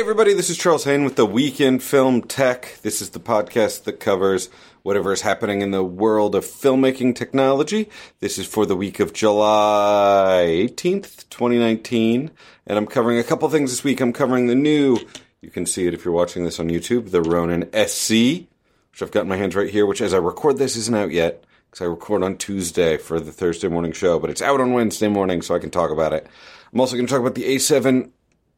[0.00, 2.78] everybody, this is Charles Haine with the Week in Film Tech.
[2.80, 4.48] This is the podcast that covers
[4.82, 7.86] whatever is happening in the world of filmmaking technology.
[8.18, 12.30] This is for the week of July 18th, 2019,
[12.66, 14.00] and I'm covering a couple things this week.
[14.00, 14.96] I'm covering the new,
[15.42, 18.48] you can see it if you're watching this on YouTube, the Ronin SC,
[18.92, 21.10] which I've got in my hands right here, which as I record this isn't out
[21.10, 24.72] yet because I record on Tuesday for the Thursday morning show, but it's out on
[24.72, 26.26] Wednesday morning, so I can talk about it.
[26.72, 28.12] I'm also going to talk about the A7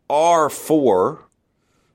[0.09, 1.19] R4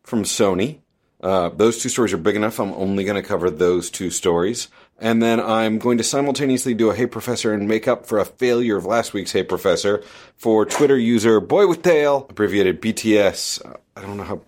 [0.07, 0.79] from Sony.
[1.20, 2.59] Uh, those two stories are big enough.
[2.59, 4.70] I'm only going to cover those two stories.
[4.98, 8.25] And then I'm going to simultaneously do a Hey Professor and make up for a
[8.25, 10.01] failure of last week's Hey Professor
[10.38, 13.62] for Twitter user Boy with Tail, abbreviated BTS.
[13.98, 14.41] I don't know how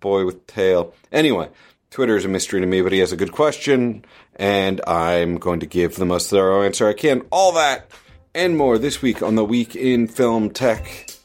[0.00, 0.92] Boy with Tail.
[1.10, 1.48] Anyway,
[1.90, 4.04] Twitter is a mystery to me, but he has a good question,
[4.36, 7.22] and I'm going to give the most thorough answer I can.
[7.32, 7.90] All that
[8.34, 11.19] and more this week on the Week in Film Tech.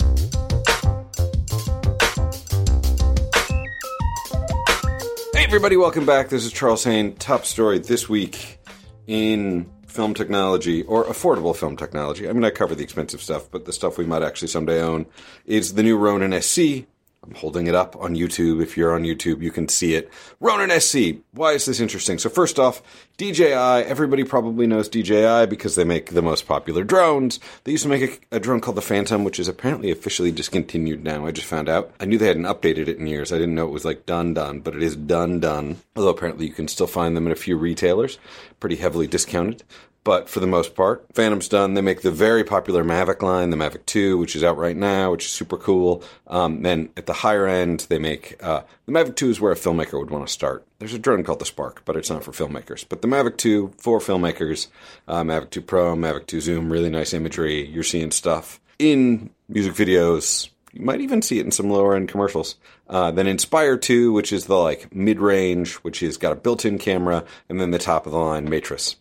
[5.45, 6.29] Everybody, welcome back.
[6.29, 7.13] This is Charles Haine.
[7.17, 8.57] Top story this week
[9.05, 12.27] in film technology or affordable film technology.
[12.27, 15.05] I mean, I cover the expensive stuff, but the stuff we might actually someday own
[15.45, 16.87] is the new Ronin SC.
[17.27, 18.61] I'm holding it up on YouTube.
[18.61, 20.11] If you're on YouTube, you can see it.
[20.39, 21.15] Ronin SC.
[21.31, 22.19] Why is this interesting?
[22.19, 22.83] So first off,
[23.17, 23.53] DJI.
[23.53, 27.39] Everybody probably knows DJI because they make the most popular drones.
[27.63, 31.03] They used to make a, a, drone called the Phantom, which is apparently officially discontinued
[31.03, 31.25] now.
[31.25, 31.91] I just found out.
[31.99, 33.33] I knew they hadn't updated it in years.
[33.33, 35.77] I didn't know it was like done done, but it is done done.
[35.95, 38.19] Although apparently you can still find them at a few retailers,
[38.59, 39.63] pretty heavily discounted
[40.05, 41.73] but for the most part, Phantom's done.
[41.73, 45.11] They make the very popular Mavic line, the Mavic 2, which is out right now,
[45.11, 46.03] which is super cool.
[46.27, 49.55] Um, then at the higher end, they make uh, the Mavic 2 is where a
[49.55, 50.65] filmmaker would want to start.
[50.77, 52.85] There's a drone called the Spark, but it's not for filmmakers.
[52.87, 54.67] But the Mavic 2 for filmmakers,
[55.07, 57.67] uh, Mavic 2 Pro, Mavic 2 Zoom, really nice imagery.
[57.67, 60.49] You're seeing stuff in music videos.
[60.71, 62.57] You might even see it in some lower end commercials.
[62.87, 66.63] Uh, then Inspire 2, which is the like mid range, which has got a built
[66.63, 68.97] in camera, and then the top of the line Matrice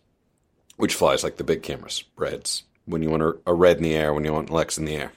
[0.77, 4.13] which flies like the big cameras, reds, when you want a, red in the air,
[4.13, 5.11] when you want Lex in the air.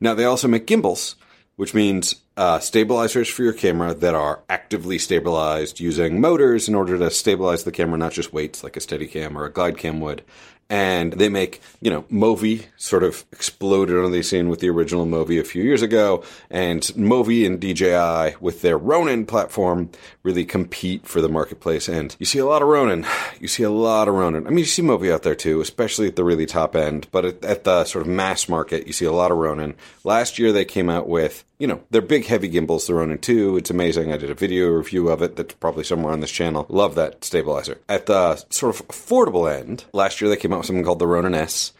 [0.00, 1.16] Now, they also make gimbals,
[1.56, 6.98] which means uh, stabilizers for your camera that are actively stabilized using motors in order
[6.98, 10.22] to stabilize the camera, not just weights like a Steadicam or a glide cam would
[10.70, 15.06] and they make you know Movi sort of exploded on the scene with the original
[15.06, 19.90] Movi a few years ago, and Movi and DJI with their Ronin platform
[20.22, 21.88] really compete for the marketplace.
[21.88, 23.06] And you see a lot of Ronin,
[23.40, 24.46] you see a lot of Ronin.
[24.46, 27.24] I mean, you see Movi out there too, especially at the really top end, but
[27.24, 29.74] at, at the sort of mass market, you see a lot of Ronin.
[30.02, 33.56] Last year they came out with you know, they're big heavy gimbals, the Ronin 2.
[33.56, 34.12] It's amazing.
[34.12, 36.66] I did a video review of it that's probably somewhere on this channel.
[36.68, 37.78] Love that stabilizer.
[37.88, 41.06] At the sort of affordable end, last year they came out with something called the
[41.06, 41.72] Ronin S.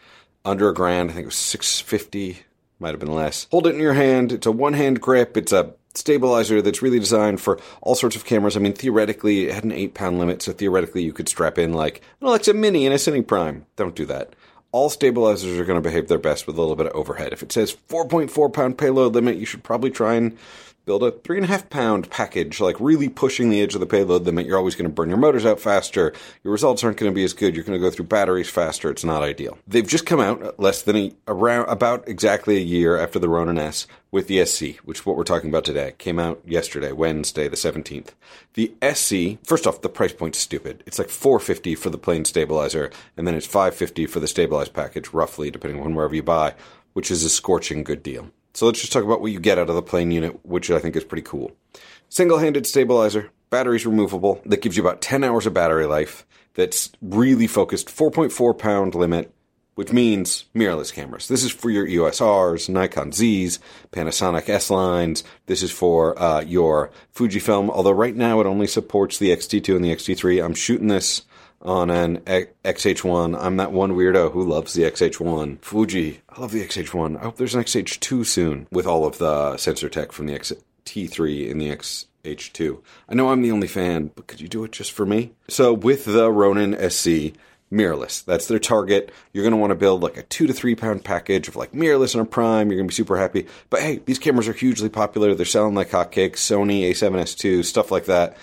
[0.43, 2.39] Under a grand, I think it was 650
[2.79, 3.45] might have been less.
[3.51, 4.31] Hold it in your hand.
[4.31, 5.37] It's a one hand grip.
[5.37, 8.57] It's a stabilizer that's really designed for all sorts of cameras.
[8.57, 11.73] I mean, theoretically, it had an eight pound limit, so theoretically, you could strap in
[11.73, 13.67] like an Alexa Mini and a Cine Prime.
[13.75, 14.33] Don't do that
[14.75, 17.31] all stabilizers are going to behave their best with a little bit of overhead.
[17.31, 20.37] If it says 4.4 pound payload limit, you should probably try and
[20.85, 23.87] build a three and a half pound package, like really pushing the edge of the
[23.87, 24.45] payload limit.
[24.45, 26.13] You're always going to burn your motors out faster.
[26.43, 27.55] Your results aren't going to be as good.
[27.55, 28.89] You're going to go through batteries faster.
[28.89, 29.57] It's not ideal.
[29.67, 33.57] They've just come out less than a, around about exactly a year after the Ronin
[33.57, 35.93] S with the SC, which is what we're talking about today.
[35.97, 38.09] Came out yesterday, Wednesday, the 17th.
[38.53, 40.83] The SC, first off, the price point's stupid.
[40.85, 45.09] It's like 450 for the plain stabilizer, and then it's 550 for the stabilized package,
[45.09, 46.53] roughly, depending on wherever you buy,
[46.93, 48.29] which is a scorching good deal.
[48.55, 50.79] So let's just talk about what you get out of the plain unit, which I
[50.79, 51.51] think is pretty cool.
[52.07, 56.89] Single handed stabilizer, batteries removable, that gives you about 10 hours of battery life, that's
[57.01, 59.33] really focused, 4.4 pound limit,
[59.75, 61.27] which means mirrorless cameras.
[61.27, 63.59] This is for your EOS Rs, Nikon Zs,
[63.91, 65.25] Panasonic S lines.
[65.47, 69.83] This is for uh, your Fujifilm, although right now it only supports the X-T2 and
[69.83, 70.41] the X-T3.
[70.41, 71.23] I'm shooting this
[71.61, 73.37] on an XH1.
[73.39, 75.59] I'm that one weirdo who loves the XH1.
[75.61, 77.17] Fuji, I love the XH1.
[77.17, 81.51] I hope there's an XH2 soon with all of the sensor tech from the XT3
[81.51, 82.81] and the XH2.
[83.09, 85.31] I know I'm the only fan, but could you do it just for me?
[85.47, 87.33] So with the Ronin SC,
[87.71, 88.23] mirrorless.
[88.23, 89.11] That's their target.
[89.33, 91.71] You're going to want to build like a two to three pound package of like
[91.71, 92.69] mirrorless and a prime.
[92.69, 93.47] You're going to be super happy.
[93.69, 95.33] But hey, these cameras are hugely popular.
[95.33, 96.35] They're selling like hotcakes.
[96.35, 98.37] Sony A7S2, stuff like that.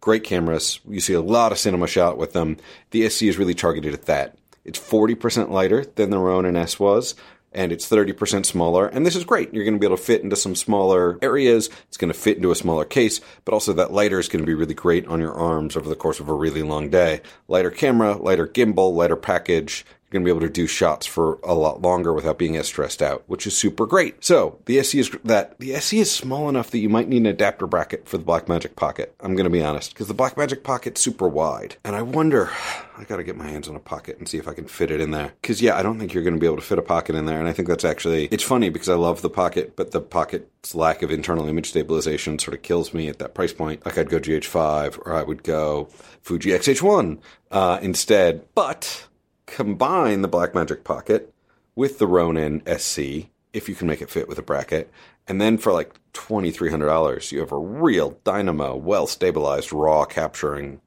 [0.00, 0.80] Great cameras.
[0.88, 2.56] You see a lot of cinema shot with them.
[2.90, 4.36] The SC is really targeted at that.
[4.64, 7.14] It's 40% lighter than the Ronin S was,
[7.52, 8.86] and it's 30% smaller.
[8.86, 9.52] And this is great.
[9.52, 11.68] You're going to be able to fit into some smaller areas.
[11.88, 14.46] It's going to fit into a smaller case, but also that lighter is going to
[14.46, 17.20] be really great on your arms over the course of a really long day.
[17.48, 19.84] Lighter camera, lighter gimbal, lighter package.
[20.10, 22.66] You're going to be able to do shots for a lot longer without being as
[22.66, 24.24] stressed out, which is super great.
[24.24, 27.26] So the SC is that the SC is small enough that you might need an
[27.26, 29.14] adapter bracket for the Blackmagic Pocket.
[29.20, 32.50] I'm going to be honest because the Blackmagic Pocket's super wide, and I wonder.
[32.98, 34.90] I got to get my hands on a pocket and see if I can fit
[34.90, 35.32] it in there.
[35.40, 37.24] Because yeah, I don't think you're going to be able to fit a pocket in
[37.24, 40.00] there, and I think that's actually it's funny because I love the pocket, but the
[40.00, 43.86] pocket's lack of internal image stabilization sort of kills me at that price point.
[43.86, 45.88] Like I'd go GH5 or I would go
[46.22, 47.18] Fuji XH1
[47.52, 49.06] uh, instead, but
[49.50, 51.32] combine the Blackmagic Pocket
[51.74, 54.90] with the Ronin SC if you can make it fit with a bracket.
[55.26, 60.80] And then for like $2,300, you have a real dynamo, well stabilized, raw capturing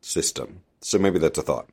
[0.00, 0.61] system.
[0.84, 1.68] So maybe that's a thought.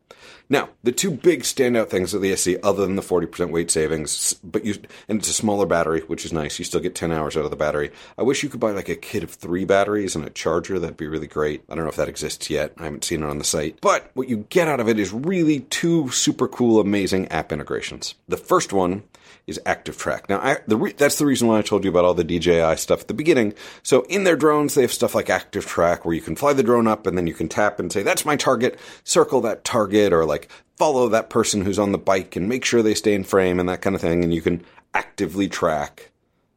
[0.49, 4.33] Now, the two big standout things of the SC, other than the 40% weight savings,
[4.43, 4.75] but you,
[5.07, 6.57] and it's a smaller battery, which is nice.
[6.57, 7.91] You still get 10 hours out of the battery.
[8.17, 10.79] I wish you could buy like a kit of three batteries and a charger.
[10.79, 11.63] That'd be really great.
[11.69, 12.73] I don't know if that exists yet.
[12.77, 13.79] I haven't seen it on the site.
[13.81, 18.15] But what you get out of it is really two super cool, amazing app integrations.
[18.27, 19.03] The first one
[19.49, 20.29] is Active Track.
[20.29, 22.77] Now, I, the re- that's the reason why I told you about all the DJI
[22.77, 23.53] stuff at the beginning.
[23.83, 26.63] So in their drones, they have stuff like Active Track where you can fly the
[26.63, 30.13] drone up and then you can tap and say, that's my target, circle that target,
[30.13, 33.23] or like follow that person who's on the bike and make sure they stay in
[33.23, 34.23] frame and that kind of thing.
[34.23, 34.63] And you can
[34.93, 36.11] actively track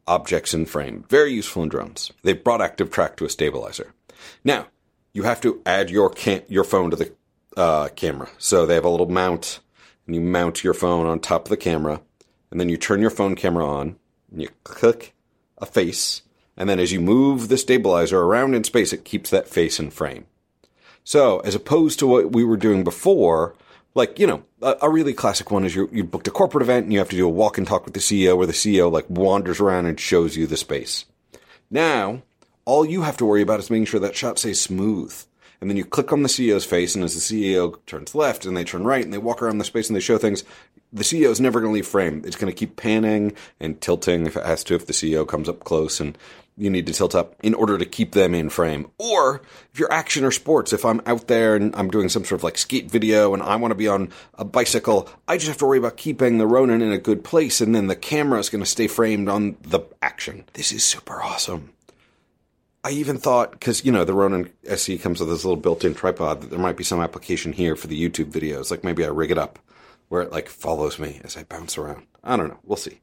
[0.07, 1.05] objects in frame.
[1.09, 2.11] Very useful in drones.
[2.23, 3.93] They've brought Active Track to a stabilizer.
[4.43, 4.67] Now,
[5.13, 7.13] you have to add your cam- your phone to the
[7.55, 8.29] uh, camera.
[8.37, 9.59] So they have a little mount,
[10.05, 12.01] and you mount your phone on top of the camera
[12.53, 13.95] and then you turn your phone camera on,
[14.31, 15.15] and you click
[15.57, 16.21] a face,
[16.55, 19.89] and then as you move the stabilizer around in space, it keeps that face in
[19.89, 20.27] frame.
[21.03, 23.55] So, as opposed to what we were doing before,
[23.95, 26.83] like, you know, a, a really classic one is you, you booked a corporate event
[26.83, 28.91] and you have to do a walk and talk with the CEO where the CEO
[28.91, 31.05] like wanders around and shows you the space.
[31.71, 32.21] Now,
[32.65, 35.11] all you have to worry about is making sure that shot stays smooth.
[35.63, 38.57] And then you click on the CEO's face, and as the CEO turns left and
[38.57, 40.43] they turn right and they walk around the space and they show things,
[40.91, 42.21] the CEO is never going to leave frame.
[42.25, 43.31] It's going to keep panning
[43.61, 46.17] and tilting if it has to, if the CEO comes up close and
[46.57, 48.91] you need to tilt up in order to keep them in frame.
[48.97, 52.41] Or if you're action or sports, if I'm out there and I'm doing some sort
[52.41, 55.59] of like skate video and I want to be on a bicycle, I just have
[55.59, 58.49] to worry about keeping the Ronin in a good place and then the camera is
[58.49, 60.43] going to stay framed on the action.
[60.55, 61.71] This is super awesome.
[62.83, 65.95] I even thought, because, you know, the Ronin SC comes with this little built in
[65.95, 68.71] tripod, that there might be some application here for the YouTube videos.
[68.71, 69.59] Like maybe I rig it up
[70.09, 72.05] where it like follows me as I bounce around.
[72.23, 72.59] I don't know.
[72.63, 72.99] We'll see.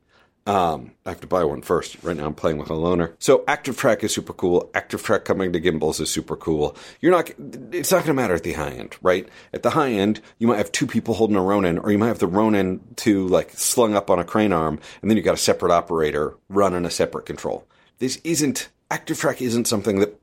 [0.47, 2.03] Um, I have to buy one first.
[2.03, 3.15] Right now, I'm playing with a loaner.
[3.19, 4.71] So, Active Track is super cool.
[4.75, 6.77] Active Track coming to gimbals is super cool.
[7.01, 7.31] You're not.
[7.73, 9.29] It's not going to matter at the high end, right?
[9.53, 12.09] At the high end, you might have two people holding a Ronin, or you might
[12.09, 15.35] have the Ronin 2 like slung up on a crane arm, and then you got
[15.35, 17.67] a separate operator running a separate control.
[17.99, 19.41] This isn't Active Track.
[19.41, 20.21] Isn't something that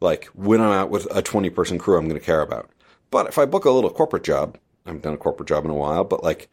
[0.00, 2.70] like when I'm out with a 20 person crew, I'm going to care about.
[3.10, 5.70] But if I book a little corporate job, I haven't done a corporate job in
[5.70, 6.48] a while, but like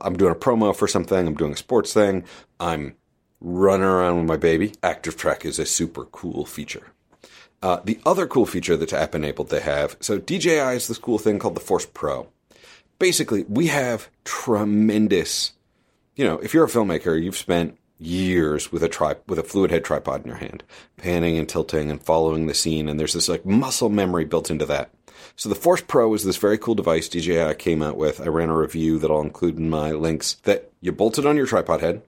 [0.00, 2.24] I'm doing a promo for something, I'm doing a sports thing,
[2.58, 2.94] I'm
[3.40, 4.74] running around with my baby.
[4.82, 6.92] Active Track is a super cool feature.
[7.62, 11.18] Uh, the other cool feature that's app enabled they have so DJI is this cool
[11.18, 12.28] thing called the Force Pro.
[12.98, 15.52] Basically, we have tremendous,
[16.16, 19.70] you know, if you're a filmmaker, you've spent years with a tri- with a fluid
[19.70, 20.62] head tripod in your hand,
[20.96, 24.66] panning and tilting and following the scene, and there's this like muscle memory built into
[24.66, 24.90] that.
[25.36, 28.20] So the Force Pro is this very cool device DJI came out with.
[28.20, 31.36] I ran a review that I'll include in my links that you bolt it on
[31.36, 32.02] your tripod head.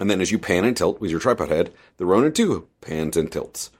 [0.00, 3.16] And then as you pan and tilt with your tripod head, the Ronin 2 pans
[3.16, 3.70] and tilts.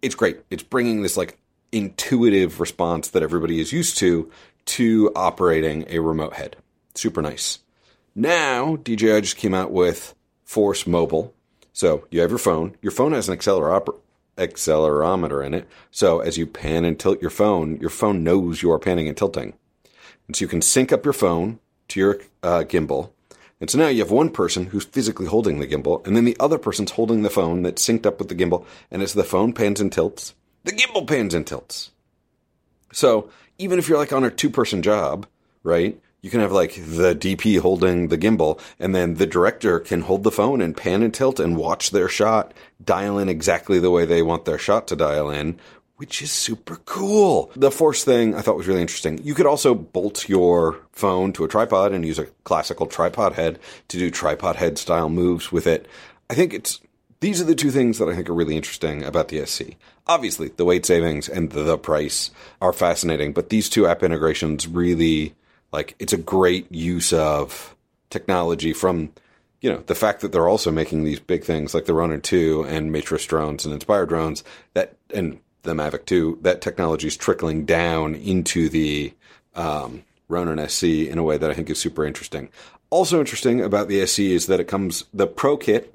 [0.00, 0.40] It's great.
[0.50, 1.38] It's bringing this like
[1.72, 4.30] intuitive response that everybody is used to
[4.66, 6.56] to operating a remote head.
[6.94, 7.58] Super nice.
[8.14, 11.34] Now, DJI just came out with Force Mobile.
[11.72, 12.76] So you have your phone.
[12.82, 13.96] Your phone has an accelerometer
[14.36, 15.68] accelerometer in it.
[15.90, 19.16] So as you pan and tilt your phone, your phone knows you are panning and
[19.16, 19.54] tilting.
[20.26, 23.10] And so you can sync up your phone to your uh, gimbal.
[23.60, 26.36] And so now you have one person who's physically holding the gimbal, and then the
[26.40, 28.66] other person's holding the phone that's synced up with the gimbal.
[28.90, 30.34] And as the phone pans and tilts,
[30.64, 31.90] the gimbal pans and tilts.
[32.92, 35.26] So even if you're like on a two person job,
[35.62, 36.00] right?
[36.24, 40.22] You can have like the DP holding the gimbal and then the director can hold
[40.22, 44.06] the phone and pan and tilt and watch their shot, dial in exactly the way
[44.06, 45.60] they want their shot to dial in,
[45.96, 47.52] which is super cool.
[47.54, 49.20] The force thing I thought was really interesting.
[49.22, 53.58] You could also bolt your phone to a tripod and use a classical tripod head
[53.88, 55.86] to do tripod head style moves with it.
[56.30, 56.80] I think it's
[57.20, 59.76] these are the two things that I think are really interesting about the SC.
[60.06, 62.30] Obviously, the weight savings and the price
[62.62, 65.34] are fascinating, but these two app integrations really
[65.74, 67.74] like it's a great use of
[68.08, 69.12] technology from
[69.60, 72.64] you know the fact that they're also making these big things like the Ronin 2
[72.68, 77.64] and Matrice drones and Inspire drones that and the Mavic 2 that technology is trickling
[77.64, 79.12] down into the
[79.56, 82.50] um, Ronin SC in a way that I think is super interesting.
[82.90, 85.92] Also interesting about the SC is that it comes the Pro kit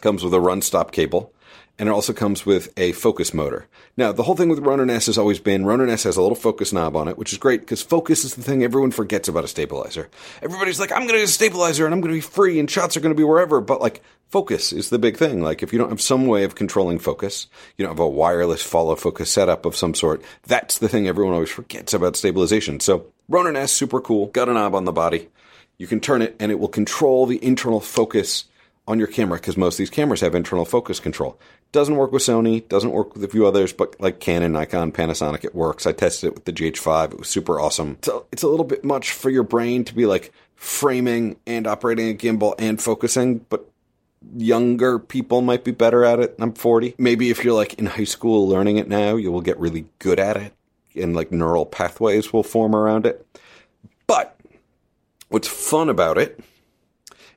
[0.00, 1.32] comes with a run stop cable
[1.78, 3.66] and it also comes with a focus motor.
[3.96, 6.36] Now, the whole thing with Ronin S has always been Ronin S has a little
[6.36, 9.44] focus knob on it, which is great because focus is the thing everyone forgets about
[9.44, 10.08] a stabilizer.
[10.42, 12.70] Everybody's like, I'm going to get a stabilizer and I'm going to be free and
[12.70, 15.42] shots are going to be wherever, but like focus is the big thing.
[15.42, 18.62] Like if you don't have some way of controlling focus, you don't have a wireless
[18.62, 22.80] follow focus setup of some sort, that's the thing everyone always forgets about stabilization.
[22.80, 25.28] So Ronin S, super cool, got a knob on the body.
[25.78, 28.44] You can turn it and it will control the internal focus
[28.86, 31.38] on your camera because most of these cameras have internal focus control.
[31.70, 35.44] Doesn't work with Sony, doesn't work with a few others, but like Canon, Nikon, Panasonic,
[35.44, 35.86] it works.
[35.86, 37.12] I tested it with the GH5.
[37.12, 37.98] It was super awesome.
[38.02, 42.10] So it's a little bit much for your brain to be like framing and operating
[42.10, 43.68] a gimbal and focusing, but
[44.36, 46.34] younger people might be better at it.
[46.38, 46.94] I'm 40.
[46.98, 50.18] Maybe if you're like in high school learning it now, you will get really good
[50.18, 50.52] at it
[50.94, 53.26] and like neural pathways will form around it.
[54.06, 54.38] But
[55.28, 56.40] what's fun about it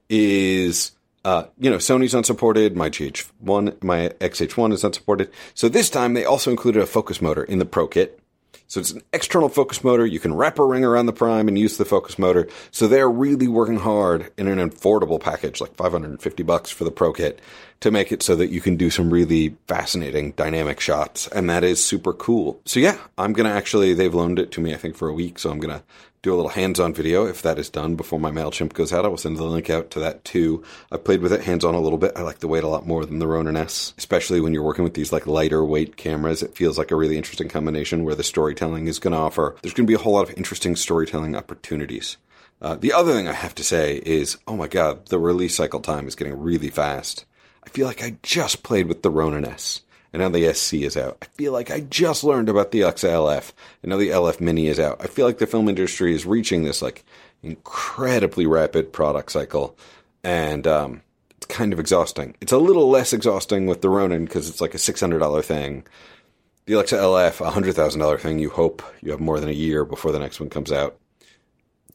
[0.09, 0.91] is
[1.25, 2.77] uh, you know, Sony's unsupported.
[2.77, 5.31] My GH1, my XH1 is unsupported.
[5.55, 8.19] So this time they also included a focus motor in the Pro kit.
[8.67, 10.05] So it's an external focus motor.
[10.05, 12.47] You can wrap a ring around the prime and use the focus motor.
[12.69, 17.11] So they're really working hard in an affordable package, like 550 bucks for the Pro
[17.11, 17.41] kit,
[17.81, 21.27] to make it so that you can do some really fascinating dynamic shots.
[21.27, 22.59] And that is super cool.
[22.65, 25.13] So yeah, I'm going to actually, they've loaned it to me, I think, for a
[25.13, 25.39] week.
[25.39, 25.83] So I'm going to
[26.21, 29.05] do a little hands-on video if that is done before my MailChimp goes out.
[29.05, 30.63] I will send the link out to that too.
[30.91, 32.13] I've played with it hands-on a little bit.
[32.15, 34.83] I like the weight a lot more than the Ronin S, especially when you're working
[34.83, 36.41] with these like lighter weight cameras.
[36.41, 39.55] It feels like a really interesting combination where the storytelling is going to offer.
[39.61, 42.17] There's going to be a whole lot of interesting storytelling opportunities.
[42.59, 45.81] Uh, the other thing I have to say is, oh my god, the release cycle
[45.81, 47.25] time is getting really fast.
[47.65, 49.81] I feel like I just played with the Ronin S
[50.15, 51.17] and now the SC is out.
[51.21, 53.51] I feel like I just learned about the Alexa LF,
[53.83, 55.01] and now the LF Mini is out.
[55.01, 57.03] I feel like the film industry is reaching this like
[57.43, 59.77] incredibly rapid product cycle,
[60.23, 61.01] and um,
[61.35, 62.33] it's kind of exhausting.
[62.39, 65.41] It's a little less exhausting with the Ronin because it's like a six hundred dollar
[65.41, 65.85] thing.
[66.65, 68.39] The Alexa LF, a hundred thousand dollar thing.
[68.39, 70.97] You hope you have more than a year before the next one comes out.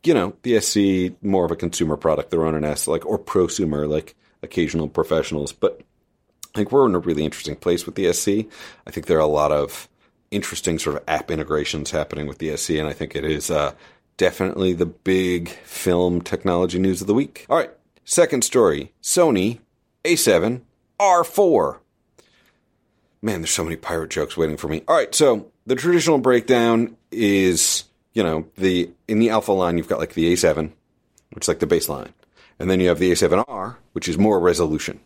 [0.04, 2.30] You know, the SC more of a consumer product.
[2.30, 5.80] The Ronin S, like or prosumer, like occasional professionals, but
[6.54, 8.50] I think we're in a really interesting place with the SC.
[8.86, 9.88] I think there are a lot of
[10.30, 13.72] interesting sort of app integrations happening with the SC, and I think it is uh,
[14.16, 17.46] definitely the big film technology news of the week.
[17.48, 17.70] All right,
[18.04, 19.60] second story Sony
[20.04, 20.62] A7
[20.98, 21.78] R4.
[23.22, 24.82] Man, there's so many pirate jokes waiting for me.
[24.88, 29.88] All right, so the traditional breakdown is, you know, the in the alpha line you've
[29.88, 30.72] got like the A7,
[31.32, 32.08] which is like the baseline,
[32.60, 35.00] and then you have the A7R, which is more resolution.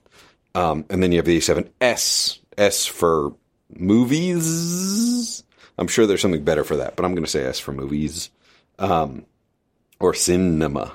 [0.54, 3.32] Um, and then you have the A7S, S for
[3.74, 5.42] movies.
[5.78, 8.30] I'm sure there's something better for that, but I'm going to say S for movies,
[8.78, 9.24] um,
[10.00, 10.92] or cinema.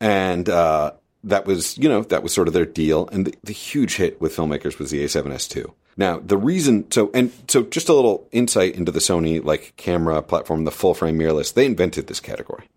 [0.00, 0.92] And, uh,
[1.24, 3.08] that was, you know, that was sort of their deal.
[3.08, 5.72] And the, the huge hit with filmmakers was the A7S2.
[5.96, 10.22] Now, the reason, so, and so just a little insight into the Sony, like, camera
[10.22, 12.68] platform, the full frame mirrorless, they invented this category.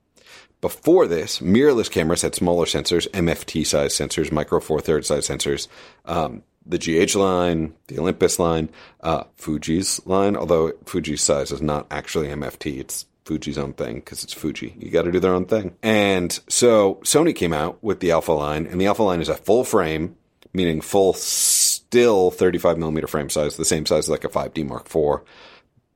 [0.62, 5.68] Before this, mirrorless cameras had smaller sensors, MFT size sensors, micro four thirds size sensors.
[6.06, 8.70] Um, the GH line, the Olympus line,
[9.02, 12.80] uh, Fuji's line, although Fuji's size is not actually MFT.
[12.80, 14.76] It's Fuji's own thing because it's Fuji.
[14.78, 15.76] You got to do their own thing.
[15.82, 19.36] And so Sony came out with the Alpha line, and the Alpha line is a
[19.36, 20.16] full frame,
[20.54, 24.86] meaning full still 35 millimeter frame size, the same size as like a 5D Mark
[24.94, 25.22] IV,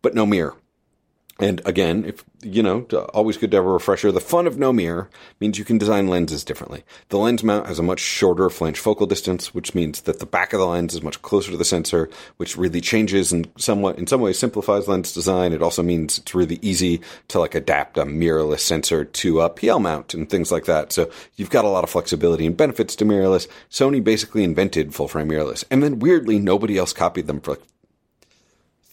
[0.01, 0.55] but no mirror.
[1.37, 2.81] And again, if you know,
[3.13, 4.11] always good to have a refresher.
[4.11, 5.09] The fun of no mirror
[5.41, 6.83] means you can design lenses differently.
[7.09, 10.53] The lens mount has a much shorter flange focal distance, which means that the back
[10.53, 14.07] of the lens is much closer to the sensor, which really changes and somewhat, in
[14.07, 15.51] some ways, simplifies lens design.
[15.51, 19.79] It also means it's really easy to like adapt a mirrorless sensor to a PL
[19.79, 20.93] mount and things like that.
[20.93, 23.47] So you've got a lot of flexibility and benefits to mirrorless.
[23.69, 27.63] Sony basically invented full frame mirrorless, and then weirdly, nobody else copied them for like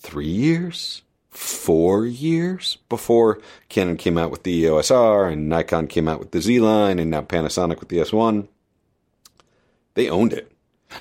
[0.01, 6.07] three years four years before Canon came out with the EOS R and Nikon came
[6.07, 8.47] out with the Z line and now Panasonic with the S1.
[9.95, 10.53] They owned it.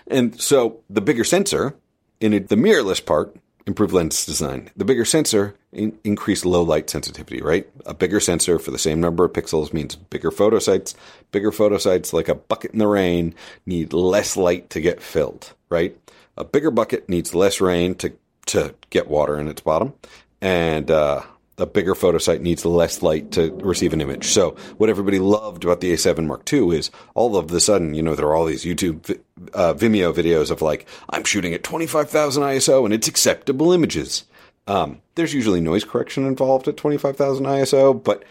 [0.08, 1.76] And so the bigger sensor
[2.20, 3.36] in the mirrorless part
[3.68, 4.70] improved lens design.
[4.76, 7.70] The bigger sensor in, increased low light sensitivity, right?
[7.86, 10.96] A bigger sensor for the same number of pixels means bigger photo sites.
[11.32, 13.36] Bigger photo sites, like a bucket in the rain,
[13.66, 15.98] need less light to get filled, right?
[16.38, 18.14] A bigger bucket needs less rain to
[18.52, 19.94] to get water in its bottom,
[20.42, 21.22] and uh,
[21.58, 24.28] a bigger photo site needs less light to receive an image.
[24.28, 28.02] So what everybody loved about the A7 Mark II is all of the sudden, you
[28.02, 29.20] know, there are all these YouTube,
[29.54, 34.26] uh, Vimeo videos of like, I'm shooting at 25,000 ISO and it's acceptable images.
[34.68, 38.24] Um, there's usually noise correction involved at 25,000 ISO, but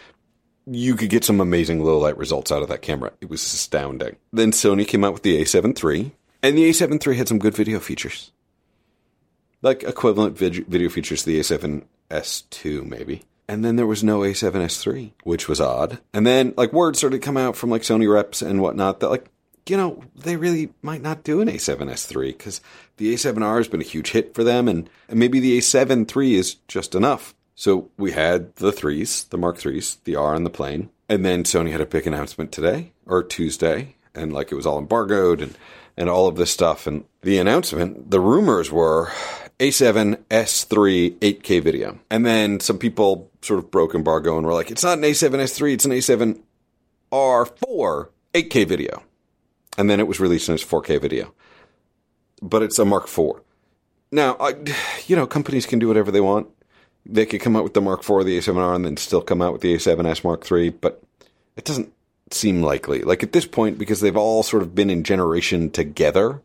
[0.66, 3.12] you could get some amazing low light results out of that camera.
[3.20, 4.16] It was astounding.
[4.32, 6.12] Then Sony came out with the A7 III,
[6.42, 8.30] and the A7 III had some good video features.
[9.62, 13.22] Like equivalent vid- video features to the A7S2, maybe.
[13.48, 15.98] And then there was no A7S3, which was odd.
[16.14, 19.08] And then, like, word started to come out from, like, Sony reps and whatnot that,
[19.08, 19.26] like,
[19.68, 22.60] you know, they really might not do an A7S3 because
[22.96, 26.34] the A7R has been a huge hit for them, and, and maybe the A7 III
[26.36, 27.34] is just enough.
[27.56, 31.42] So we had the threes, the Mark threes, the R and the plain, and then
[31.44, 35.56] Sony had a big announcement today or Tuesday, and like it was all embargoed and
[35.96, 36.86] and all of this stuff.
[36.86, 39.12] And the announcement, the rumors were
[39.60, 44.70] A7 S3 8K video, and then some people sort of broke embargo and were like,
[44.70, 46.40] "It's not an A7 S3, it's an A7
[47.12, 49.02] R4 8K video,"
[49.78, 51.32] and then it was released in its 4K video,
[52.42, 53.42] but it's a Mark IV.
[54.10, 54.54] Now, I,
[55.06, 56.48] you know, companies can do whatever they want
[57.06, 59.52] they could come out with the Mark IV, the A7R, and then still come out
[59.52, 61.02] with the A7S Mark III, but
[61.56, 61.92] it doesn't
[62.30, 63.02] seem likely.
[63.02, 66.42] Like at this point, because they've all sort of been in generation together.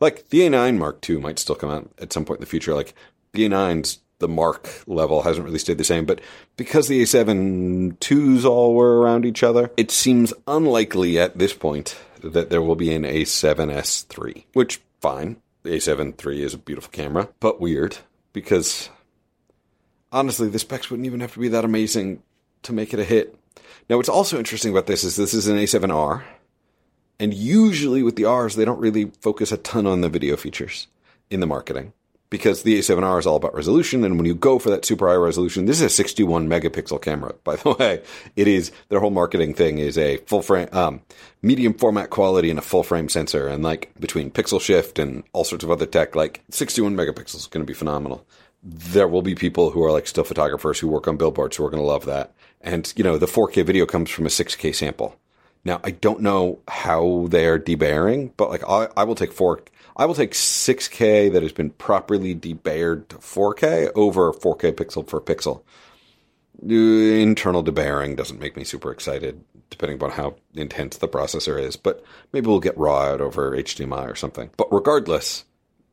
[0.00, 2.74] Like the A9 Mark II might still come out at some point in the future.
[2.74, 2.94] Like
[3.32, 6.20] the A9's the Mark level hasn't really stayed the same, but
[6.56, 11.96] because the A7 twos all were around each other, it seems unlikely at this point
[12.22, 14.46] that there will be an A7S three.
[14.52, 15.36] Which fine.
[15.62, 17.96] The A7 III is a beautiful camera, but weird
[18.32, 18.90] because
[20.12, 22.22] honestly, the specs wouldn't even have to be that amazing
[22.62, 23.34] to make it a hit.
[23.88, 26.22] Now, what's also interesting about this is this is an A7R,
[27.18, 30.88] and usually with the Rs, they don't really focus a ton on the video features
[31.30, 31.92] in the marketing
[32.30, 34.02] because the A7R is all about resolution.
[34.02, 37.34] And when you go for that super high resolution, this is a 61 megapixel camera,
[37.44, 38.02] by the way.
[38.34, 41.02] It is their whole marketing thing is a full frame, um,
[41.42, 43.46] medium format quality and a full frame sensor.
[43.46, 47.46] And like between pixel shift and all sorts of other tech, like 61 megapixels is
[47.46, 48.26] going to be phenomenal
[48.64, 51.70] there will be people who are like still photographers who work on billboards who are
[51.70, 52.32] going to love that.
[52.62, 55.16] And, you know, the 4K video comes from a 6K sample.
[55.64, 59.62] Now, I don't know how they're debayering, but like I, I will take four,
[59.96, 65.20] I will take 6K that has been properly debayered to 4K over 4K pixel for
[65.20, 65.62] pixel.
[66.62, 72.04] Internal debayering doesn't make me super excited, depending upon how intense the processor is, but
[72.32, 74.50] maybe we'll get raw out over HDMI or something.
[74.56, 75.44] But regardless,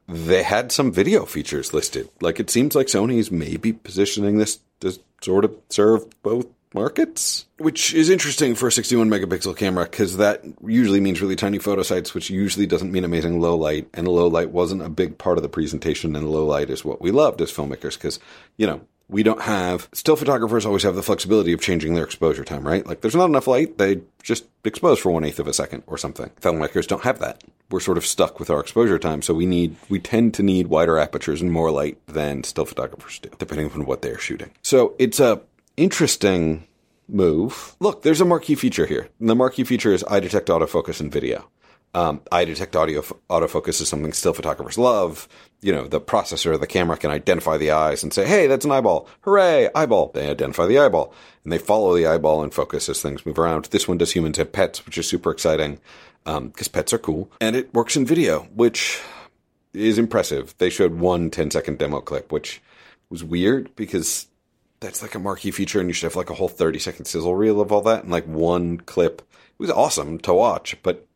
[0.07, 2.09] they had some video features listed.
[2.19, 7.93] Like it seems like Sony's maybe positioning this to sort of serve both markets, which
[7.93, 12.13] is interesting for a 61 megapixel camera because that usually means really tiny photo sites,
[12.13, 13.87] which usually doesn't mean amazing low light.
[13.93, 17.01] And low light wasn't a big part of the presentation, and low light is what
[17.01, 18.19] we loved as filmmakers because,
[18.57, 18.81] you know,
[19.11, 22.87] we don't have still photographers always have the flexibility of changing their exposure time, right?
[22.87, 25.97] Like there's not enough light, they just expose for one eighth of a second or
[25.97, 26.29] something.
[26.39, 27.43] Filmmakers don't have that.
[27.69, 30.67] We're sort of stuck with our exposure time, so we need we tend to need
[30.67, 34.51] wider apertures and more light than still photographers do, depending on what they're shooting.
[34.61, 35.41] So it's a
[35.77, 36.67] interesting
[37.07, 37.75] move.
[37.79, 39.09] Look, there's a marquee feature here.
[39.19, 41.49] The marquee feature is eye detect autofocus in video.
[41.93, 45.27] Um, eye detect audio autofocus is something still photographers love.
[45.61, 48.71] You know, the processor the camera can identify the eyes and say, "Hey, that's an
[48.71, 49.09] eyeball!
[49.21, 53.25] Hooray, eyeball!" They identify the eyeball and they follow the eyeball and focus as things
[53.25, 53.65] move around.
[53.65, 55.79] This one does humans have pets, which is super exciting
[56.23, 59.01] because um, pets are cool, and it works in video, which
[59.73, 60.55] is impressive.
[60.59, 62.61] They showed one 10 second demo clip, which
[63.09, 64.27] was weird because
[64.81, 67.35] that's like a marquee feature, and you should have like a whole 30 second sizzle
[67.35, 69.21] reel of all that, and like one clip.
[69.21, 71.07] It was awesome to watch, but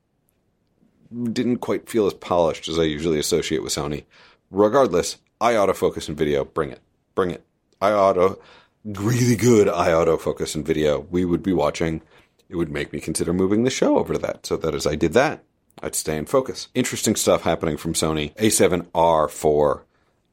[1.12, 4.06] didn't quite feel as polished as I usually associate with Sony.
[4.51, 6.80] Regardless, eye autofocus in video, bring it.
[7.15, 7.43] Bring it.
[7.82, 8.39] I auto,
[8.84, 10.99] really good eye autofocus in video.
[11.10, 12.01] We would be watching.
[12.47, 14.45] It would make me consider moving the show over to that.
[14.45, 15.43] So that as I did that,
[15.82, 16.67] I'd stay in focus.
[16.75, 18.36] Interesting stuff happening from Sony.
[18.36, 19.82] A7R4.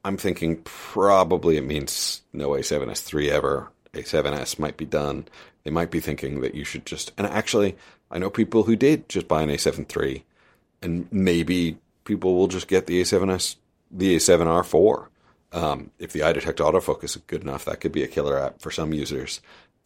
[0.03, 3.69] I'm thinking probably it means no A7S3 ever.
[3.93, 5.27] A7S might be done.
[5.63, 7.77] They might be thinking that you should just, and actually,
[8.11, 10.25] I know people who did just buy an A7 III
[10.81, 13.55] and maybe people will just get the A7S,
[13.89, 15.07] the A7R4.
[15.53, 18.59] Um, if the eye detect autofocus is good enough, that could be a killer app
[18.61, 19.39] for some users.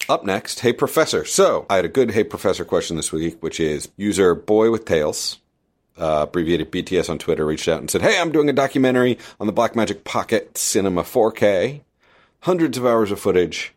[0.09, 1.25] Up next, Hey Professor.
[1.25, 4.85] So I had a good Hey Professor question this week, which is user Boy with
[4.85, 5.39] Tails,
[5.97, 9.47] uh, abbreviated BTS on Twitter, reached out and said, Hey, I'm doing a documentary on
[9.47, 11.81] the Blackmagic Pocket Cinema 4K,
[12.41, 13.73] hundreds of hours of footage.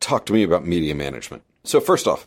[0.00, 1.42] Talk to me about media management.
[1.64, 2.26] So first off,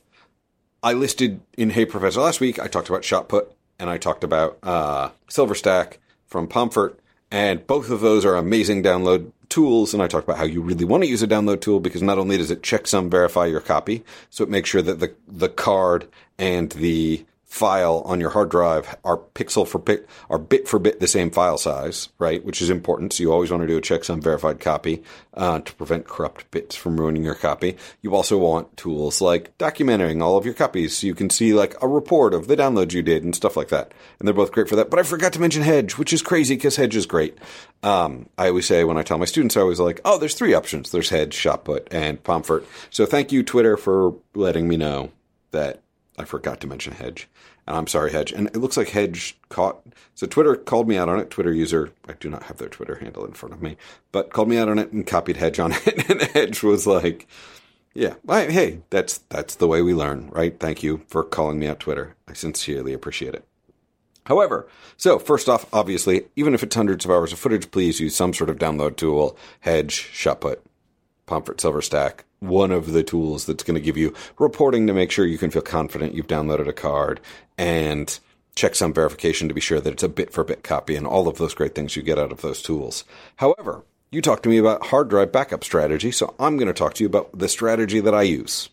[0.84, 4.60] I listed in Hey Professor last week, I talked about Shotput and I talked about
[4.64, 6.96] uh, Silverstack from Pomfort,
[7.32, 9.94] and both of those are amazing download tools.
[9.94, 12.18] And I talked about how you really want to use a download tool because not
[12.18, 16.08] only does it checksum verify your copy, so it makes sure that the the card
[16.38, 21.00] and the file on your hard drive are pixel for bit, are bit for bit
[21.00, 22.44] the same file size, right?
[22.44, 23.14] Which is important.
[23.14, 25.04] So you always want to do a checksum verified copy
[25.36, 27.78] uh, to prevent corrupt bits from ruining your copy.
[28.02, 31.76] You also want tools like documenting all of your copies, so you can see like
[31.80, 33.94] a report of the downloads you did and stuff like that.
[34.18, 34.90] And they're both great for that.
[34.90, 37.38] But I forgot to mention Hedge, which is crazy because Hedge is great.
[37.84, 40.56] Um, I always say when I tell my students, I always like, oh, there's three
[40.56, 40.90] options.
[40.90, 42.66] There's Hedge, Shotput, and Pomfort.
[42.90, 45.12] So thank you, Twitter, for letting me know
[45.52, 45.83] that
[46.18, 47.28] I forgot to mention Hedge.
[47.66, 48.32] And I'm sorry, Hedge.
[48.32, 49.82] And it looks like Hedge caught.
[50.16, 51.30] So Twitter called me out on it.
[51.30, 53.78] Twitter user, I do not have their Twitter handle in front of me,
[54.12, 56.10] but called me out on it and copied Hedge on it.
[56.10, 57.28] and Hedge was like,
[57.94, 60.60] "Yeah, I, hey, that's that's the way we learn, right?
[60.60, 62.16] Thank you for calling me out, Twitter.
[62.28, 63.48] I sincerely appreciate it."
[64.26, 68.16] However, so first off, obviously, even if it's hundreds of hours of footage, please use
[68.16, 70.60] some sort of download tool, Hedge, Shotput,
[71.28, 75.12] Pomfort Silver Stack, one of the tools that's going to give you reporting to make
[75.12, 77.22] sure you can feel confident you've downloaded a card
[77.58, 78.20] and
[78.56, 81.38] checksum verification to be sure that it's a bit for bit copy and all of
[81.38, 83.04] those great things you get out of those tools.
[83.38, 86.94] However, you talked to me about hard drive backup strategy, so I'm going to talk
[86.96, 88.70] to you about the strategy that I use.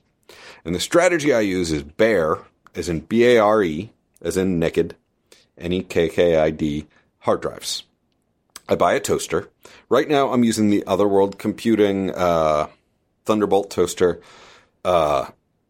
[0.65, 4.59] And the strategy I use is BARE, as in B A R E, as in
[4.59, 4.97] naked,
[5.57, 6.87] N E K K I D,
[7.21, 7.85] hard drives.
[8.71, 9.51] I buy a toaster.
[9.89, 12.69] Right now, I'm using the Otherworld Computing uh,
[13.25, 14.21] Thunderbolt toaster.
[14.85, 15.27] Uh,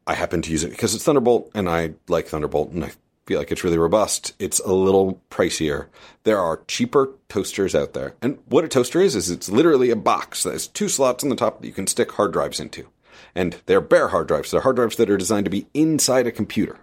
[0.07, 2.93] I happen to use it because it's Thunderbolt, and I like Thunderbolt, and I
[3.25, 4.35] feel like it's really robust.
[4.39, 5.87] It's a little pricier.
[6.25, 9.97] There are cheaper toasters out there, and what a toaster is is it's literally a
[9.97, 12.87] box that has two slots on the top that you can stick hard drives into,
[13.35, 14.51] and they're bare hard drives.
[14.51, 16.81] They're hard drives that are designed to be inside a computer.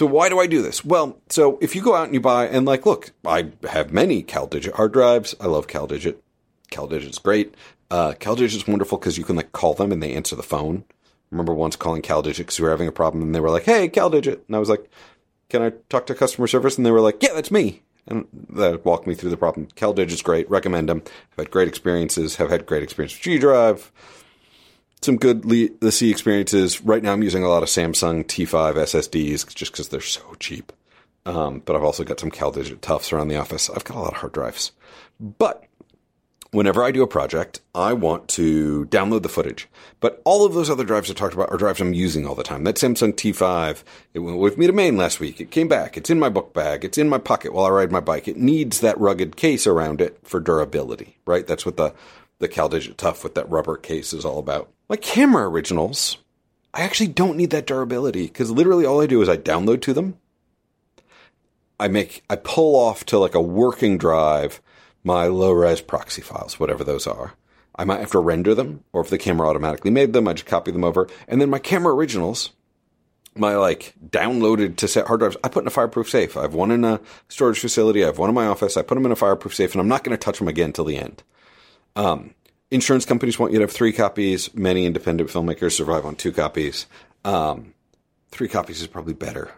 [0.00, 0.82] So why do I do this?
[0.82, 4.22] Well, so if you go out and you buy and like, look, I have many
[4.22, 5.34] CalDigit hard drives.
[5.38, 6.16] I love CalDigit.
[6.70, 7.54] CalDigit's great.
[7.90, 10.84] Uh, CalDigit's wonderful because you can like call them and they answer the phone.
[11.30, 13.90] remember once calling CalDigit because we were having a problem and they were like, "Hey,
[13.90, 14.88] CalDigit," and I was like,
[15.50, 18.86] "Can I talk to customer service?" And they were like, "Yeah, that's me." And that
[18.86, 19.68] walked me through the problem.
[19.76, 20.48] CalDigit's great.
[20.48, 21.02] Recommend them.
[21.32, 22.36] I've had great experiences.
[22.36, 23.92] Have had great experience with G Drive
[25.02, 26.80] some good the C experiences.
[26.82, 30.72] Right now, I'm using a lot of Samsung T5 SSDs just because they're so cheap.
[31.26, 33.68] Um, but I've also got some CalDigit Toughs around the office.
[33.68, 34.72] I've got a lot of hard drives.
[35.18, 35.64] But
[36.50, 39.68] whenever I do a project, I want to download the footage.
[40.00, 42.42] But all of those other drives I talked about are drives I'm using all the
[42.42, 42.64] time.
[42.64, 43.82] That Samsung T5,
[44.14, 45.40] it went with me to Maine last week.
[45.40, 45.96] It came back.
[45.96, 46.84] It's in my book bag.
[46.84, 48.26] It's in my pocket while I ride my bike.
[48.26, 51.46] It needs that rugged case around it for durability, right?
[51.46, 51.94] That's what the,
[52.40, 54.68] the CalDigit Tough with that rubber case is all about.
[54.88, 56.18] My camera originals,
[56.74, 59.92] I actually don't need that durability because literally all I do is I download to
[59.92, 60.18] them.
[61.78, 64.60] I make, I pull off to like a working drive
[65.02, 67.34] my low res proxy files, whatever those are.
[67.76, 70.46] I might have to render them, or if the camera automatically made them, I just
[70.46, 71.08] copy them over.
[71.28, 72.50] And then my camera originals,
[73.34, 76.36] my like downloaded to set hard drives, I put in a fireproof safe.
[76.36, 78.02] I have one in a storage facility.
[78.02, 78.76] I have one in my office.
[78.76, 80.72] I put them in a fireproof safe, and I'm not going to touch them again
[80.72, 81.22] till the end.
[81.96, 82.34] Um,
[82.70, 84.54] insurance companies want you to have three copies.
[84.54, 86.86] Many independent filmmakers survive on two copies.
[87.24, 87.74] Um,
[88.30, 89.50] three copies is probably better.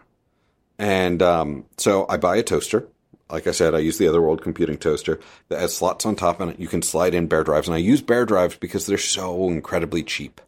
[0.77, 2.87] And um, so I buy a toaster.
[3.29, 5.19] Like I said, I use the Otherworld computing toaster
[5.49, 7.67] that has slots on top, and you can slide in bare drives.
[7.67, 10.41] And I use bare drives because they're so incredibly cheap,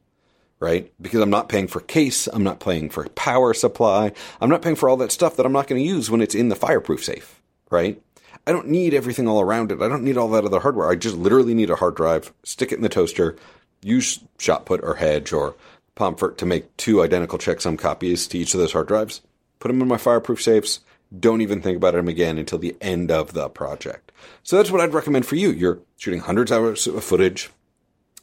[0.60, 0.92] right?
[1.02, 4.76] Because I'm not paying for case, I'm not paying for power supply, I'm not paying
[4.76, 7.04] for all that stuff that I'm not going to use when it's in the fireproof
[7.04, 8.00] safe, right?
[8.46, 9.82] I don't need everything all around it.
[9.82, 10.90] I don't need all that other hardware.
[10.90, 13.36] I just literally need a hard drive, stick it in the toaster,
[13.82, 15.56] use Shotput or Hedge or
[15.96, 19.22] Pomfort to make two identical checksum copies to each of those hard drives,
[19.60, 20.82] put them in my fireproof safes,
[21.18, 24.12] don't even think about them again until the end of the project.
[24.44, 25.52] So that's what I'd recommend for you.
[25.52, 27.50] You're shooting hundreds of hours of footage.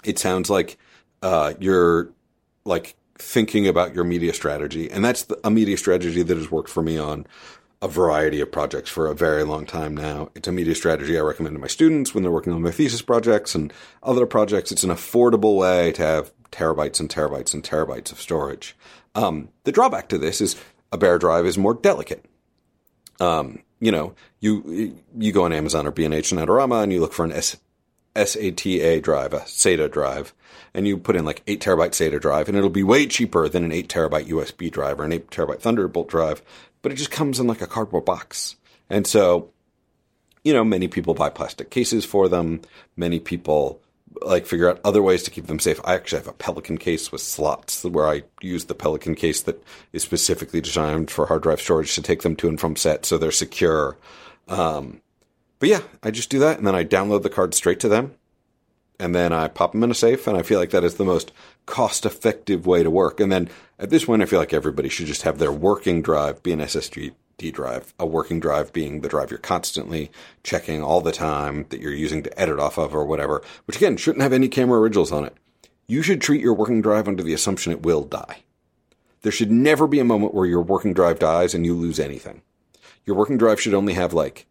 [0.05, 0.77] It sounds like
[1.23, 2.11] uh, you're
[2.65, 6.69] like thinking about your media strategy, and that's the, a media strategy that has worked
[6.69, 7.27] for me on
[7.83, 10.31] a variety of projects for a very long time now.
[10.37, 13.03] It's a media strategy I recommend to my students when they're working on their thesis
[13.03, 13.73] projects and
[14.05, 14.71] other projects.
[14.71, 18.77] It's an affordable way to have terabytes and terabytes and terabytes of storage.
[19.17, 20.55] Um, the drawback to this is
[20.93, 22.25] a bare drive is more delicate.
[23.19, 27.13] Um, you know, you you go on Amazon or B&H and Adorama and you look
[27.13, 27.57] for an S,
[28.15, 30.33] SATA drive, a SATA drive,
[30.73, 33.65] and you put in like 8 terabyte SATA drive, and it'll be way cheaper than
[33.65, 36.43] an 8 terabyte USB drive or an 8 terabyte Thunderbolt drive
[36.83, 38.57] but it just comes in like a cardboard box.
[38.91, 39.51] And so,
[40.45, 42.61] you know, many people buy plastic cases for them.
[42.97, 43.81] Many people
[44.21, 45.81] like figure out other ways to keep them safe.
[45.85, 49.65] I actually have a Pelican case with slots where I use the Pelican case that
[49.93, 53.17] is specifically designed for hard drive storage to take them to and from set so
[53.17, 53.97] they're secure.
[54.49, 55.01] Um,
[55.59, 58.15] but yeah, I just do that and then I download the card straight to them.
[58.99, 61.05] And then I pop them in a safe, and I feel like that is the
[61.05, 61.33] most
[61.67, 63.21] cost effective way to work.
[63.21, 66.43] And then at this point, I feel like everybody should just have their working drive
[66.43, 67.13] be an SSD
[67.51, 70.13] drive, a working drive being the drive you're constantly
[70.45, 73.97] checking all the time that you're using to edit off of or whatever, which again
[73.97, 75.37] shouldn't have any camera originals on it.
[75.89, 78.43] You should treat your working drive under the assumption it will die.
[79.23, 82.43] There should never be a moment where your working drive dies and you lose anything.
[83.05, 84.47] Your working drive should only have like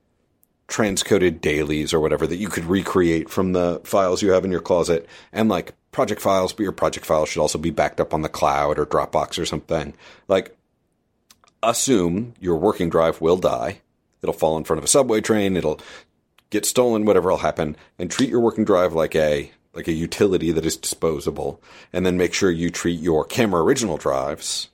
[0.72, 4.62] transcoded dailies or whatever that you could recreate from the files you have in your
[4.62, 8.22] closet and like project files, but your project files should also be backed up on
[8.22, 9.94] the cloud or Dropbox or something.
[10.30, 10.56] Like,
[11.62, 13.82] assume your working drive will die.
[14.22, 15.58] It'll fall in front of a subway train.
[15.58, 15.82] It'll
[16.50, 20.52] get stolen, whatever will happen, and treat your working drive like a like a utility
[20.52, 21.62] that is disposable,
[21.94, 24.70] and then make sure you treat your camera original drives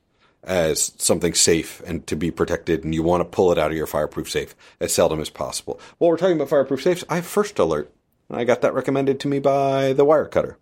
[0.47, 3.77] as something safe and to be protected, and you want to pull it out of
[3.77, 5.79] your fireproof safe as seldom as possible.
[5.97, 7.93] While we're talking about fireproof safes, I have First Alert.
[8.29, 10.55] and I got that recommended to me by the Wirecutter,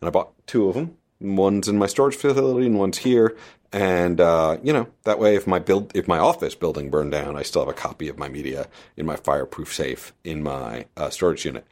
[0.00, 0.96] and I bought two of them.
[1.20, 3.36] One's in my storage facility, and one's here.
[3.72, 7.36] And uh, you know that way, if my build, if my office building burned down,
[7.36, 11.10] I still have a copy of my media in my fireproof safe in my uh,
[11.10, 11.66] storage unit.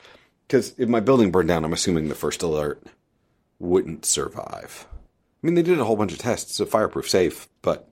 [0.48, 2.82] Because if my building burned down, I'm assuming the First Alert
[3.60, 4.88] wouldn't survive.
[5.42, 7.88] I mean, they did a whole bunch of tests of fireproof safe, but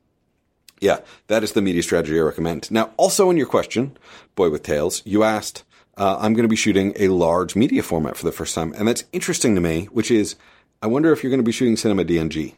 [0.81, 2.71] yeah, that is the media strategy I recommend.
[2.71, 3.99] Now, also in your question,
[4.35, 5.65] Boy with Tails, you asked,
[5.97, 8.73] uh, I'm going to be shooting a large media format for the first time.
[8.79, 10.37] And that's interesting to me, which is,
[10.81, 12.55] I wonder if you're going to be shooting Cinema DNG.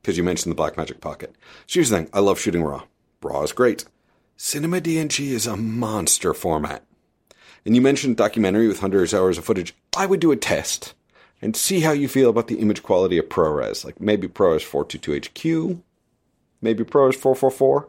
[0.00, 1.34] Because you mentioned the Blackmagic Pocket.
[1.66, 2.84] So here's the thing I love shooting RAW.
[3.22, 3.84] RAW is great.
[4.36, 6.84] Cinema DNG is a monster format.
[7.64, 9.74] And you mentioned documentary with hundreds of hours of footage.
[9.96, 10.94] I would do a test
[11.42, 13.84] and see how you feel about the image quality of ProRes.
[13.84, 15.80] Like maybe ProRes 422HQ,
[16.62, 17.88] maybe ProRes 444,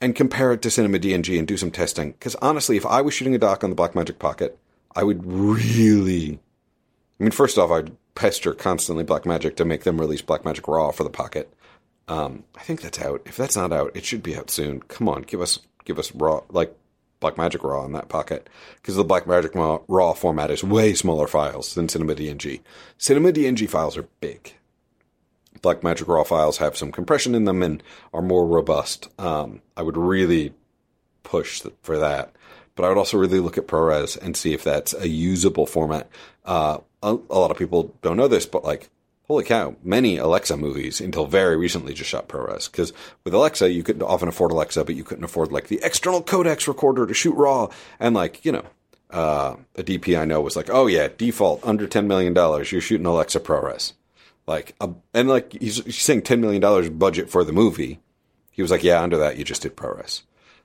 [0.00, 2.12] and compare it to Cinema DNG and do some testing.
[2.12, 4.58] Because honestly, if I was shooting a doc on the Blackmagic Pocket,
[4.94, 6.40] I would really.
[7.18, 11.04] I mean, first off, I'd pester constantly Blackmagic to make them release Blackmagic Raw for
[11.04, 11.52] the Pocket.
[12.08, 13.22] Um, I think that's out.
[13.24, 14.80] If that's not out, it should be out soon.
[14.82, 16.76] Come on, give us give us raw like
[17.20, 21.88] Blackmagic RAW in that pocket because the Blackmagic RAW format is way smaller files than
[21.88, 22.60] Cinema DNG.
[22.96, 24.54] Cinema DNG files are big.
[25.60, 27.82] Blackmagic RAW files have some compression in them and
[28.14, 29.08] are more robust.
[29.20, 30.54] Um, I would really
[31.22, 32.32] push for that,
[32.74, 36.08] but I would also really look at ProRes and see if that's a usable format.
[36.44, 38.88] Uh, a, a lot of people don't know this, but like
[39.30, 42.68] holy cow, many Alexa movies until very recently just shot ProRes.
[42.68, 46.20] Because with Alexa, you could often afford Alexa, but you couldn't afford like the external
[46.20, 47.70] Codex recorder to shoot RAW.
[48.00, 48.64] And like, you know,
[49.10, 53.06] uh, a DP I know was like, oh yeah, default under $10 million, you're shooting
[53.06, 53.92] Alexa ProRes.
[54.48, 58.00] Like, uh, and like, he's, he's saying $10 million budget for the movie.
[58.50, 60.22] He was like, yeah, under that, you just did ProRes.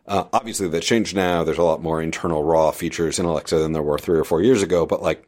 [0.07, 1.43] Uh, obviously, that's changed now.
[1.43, 4.41] There's a lot more internal RAW features in Alexa than there were three or four
[4.41, 5.27] years ago, but like,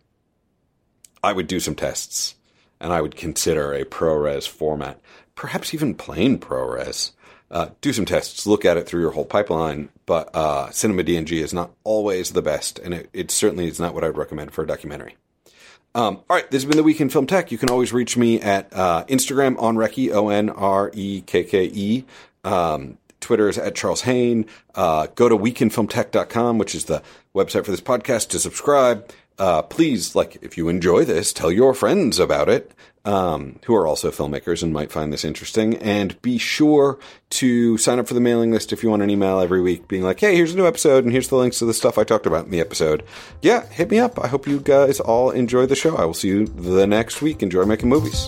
[1.23, 2.33] I would do some tests
[2.79, 4.99] and I would consider a ProRes format,
[5.35, 7.11] perhaps even plain ProRes.
[7.49, 11.41] Uh, do some tests, look at it through your whole pipeline, but uh, Cinema DNG
[11.41, 14.63] is not always the best, and it, it certainly is not what I'd recommend for
[14.63, 15.15] a documentary.
[15.95, 17.51] Um, all right, this has been the Week in Film Tech.
[17.51, 21.71] You can always reach me at uh, Instagram onrekke, O N R E K K
[21.73, 22.05] E.
[22.43, 24.45] Um, Twitter is at Charles Haine.
[24.75, 27.01] Uh, go to weekinfilmtech.com, which is the
[27.33, 31.73] website for this podcast, to subscribe uh, please, like, if you enjoy this, tell your
[31.73, 32.71] friends about it,
[33.05, 35.77] um, who are also filmmakers and might find this interesting.
[35.77, 36.99] And be sure
[37.31, 40.03] to sign up for the mailing list if you want an email every week being
[40.03, 42.25] like, hey, here's a new episode and here's the links to the stuff I talked
[42.25, 43.03] about in the episode.
[43.41, 44.19] Yeah, hit me up.
[44.19, 45.95] I hope you guys all enjoy the show.
[45.95, 47.41] I will see you the next week.
[47.41, 48.27] Enjoy making movies.